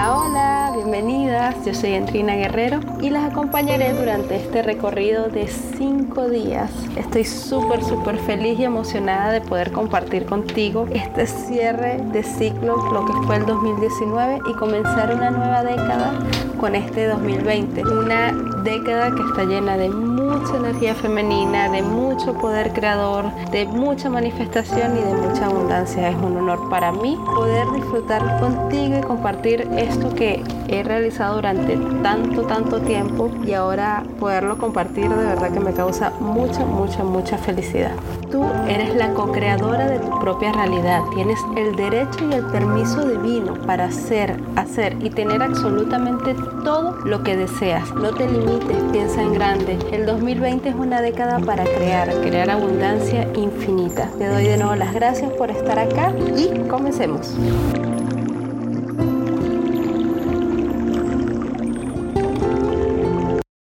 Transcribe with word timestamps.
Hola 0.00 0.49
yo 1.64 1.74
soy 1.74 1.92
Entrina 1.92 2.34
Guerrero 2.36 2.80
y 3.02 3.10
las 3.10 3.30
acompañaré 3.30 3.92
durante 3.92 4.36
este 4.36 4.62
recorrido 4.62 5.28
de 5.28 5.46
cinco 5.46 6.28
días. 6.28 6.70
Estoy 6.96 7.24
súper, 7.24 7.84
súper 7.84 8.16
feliz 8.16 8.58
y 8.58 8.64
emocionada 8.64 9.30
de 9.30 9.42
poder 9.42 9.72
compartir 9.72 10.24
contigo 10.24 10.86
este 10.90 11.26
cierre 11.26 11.98
de 12.12 12.22
ciclo, 12.22 12.76
lo 12.92 13.04
que 13.04 13.12
fue 13.26 13.36
el 13.36 13.46
2019 13.46 14.38
y 14.48 14.54
comenzar 14.54 15.14
una 15.14 15.30
nueva 15.30 15.62
década 15.62 16.18
con 16.58 16.74
este 16.74 17.06
2020. 17.06 17.82
Una 17.82 18.32
década 18.62 19.14
que 19.14 19.22
está 19.22 19.44
llena 19.44 19.76
de 19.76 19.88
mucha 19.88 20.56
energía 20.56 20.94
femenina, 20.94 21.70
de 21.70 21.82
mucho 21.82 22.34
poder 22.34 22.72
creador, 22.72 23.24
de 23.50 23.66
mucha 23.66 24.10
manifestación 24.10 24.96
y 24.96 25.00
de 25.00 25.14
mucha 25.14 25.46
abundancia. 25.46 26.10
Es 26.10 26.16
un 26.16 26.36
honor 26.36 26.68
para 26.68 26.92
mí 26.92 27.18
poder 27.34 27.66
disfrutar 27.74 28.40
contigo 28.40 28.98
y 28.98 29.00
compartir 29.00 29.68
esto 29.76 30.14
que 30.14 30.42
he 30.70 30.82
realizado 30.82 31.36
durante 31.36 31.76
tanto, 32.02 32.42
tanto 32.42 32.80
tiempo 32.80 33.30
y 33.44 33.52
ahora 33.52 34.04
poderlo 34.18 34.56
compartir 34.58 35.08
de 35.08 35.24
verdad 35.26 35.52
que 35.52 35.60
me 35.60 35.72
causa 35.72 36.10
mucha, 36.20 36.64
mucha, 36.64 37.04
mucha 37.04 37.36
felicidad. 37.38 37.92
Tú 38.30 38.44
eres 38.68 38.94
la 38.94 39.12
co-creadora 39.12 39.88
de 39.88 39.98
tu 39.98 40.18
propia 40.20 40.52
realidad. 40.52 41.02
Tienes 41.14 41.38
el 41.56 41.74
derecho 41.74 42.28
y 42.30 42.34
el 42.34 42.44
permiso 42.46 43.04
divino 43.04 43.54
para 43.66 43.86
hacer, 43.86 44.40
hacer 44.54 44.96
y 45.00 45.10
tener 45.10 45.42
absolutamente 45.42 46.34
todo 46.64 46.92
lo 47.04 47.22
que 47.24 47.36
deseas. 47.36 47.92
No 47.94 48.10
te 48.10 48.28
limites, 48.28 48.76
piensa 48.92 49.22
en 49.22 49.34
grande. 49.34 49.78
El 49.90 50.06
2020 50.06 50.68
es 50.68 50.74
una 50.76 51.00
década 51.00 51.40
para 51.40 51.64
crear, 51.64 52.08
crear 52.20 52.50
abundancia 52.50 53.28
infinita. 53.34 54.08
Te 54.18 54.28
doy 54.28 54.44
de 54.44 54.56
nuevo 54.56 54.76
las 54.76 54.94
gracias 54.94 55.32
por 55.32 55.50
estar 55.50 55.78
acá 55.78 56.12
y 56.36 56.68
comencemos. 56.68 57.36